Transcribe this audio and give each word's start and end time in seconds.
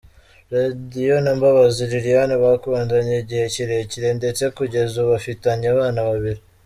Radio 0.53 1.15
na 1.25 1.31
Mbabazi 1.37 1.83
Lilian 1.91 2.31
bakundanye 2.43 3.13
igihe 3.23 3.45
kirekire 3.53 4.09
ndetse 4.19 4.43
kugeza 4.57 4.93
ubu 4.97 5.09
bafitanye 5.13 5.65
abana 5.73 5.99
babiri. 6.09 6.41